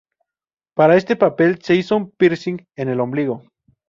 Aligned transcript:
Para 0.73 0.95
este 0.97 1.15
papel 1.15 1.61
se 1.61 1.75
hizo 1.75 1.95
un 1.95 2.09
piercing 2.09 2.65
en 2.75 2.89
el 2.89 2.99
ombligo. 3.01 3.43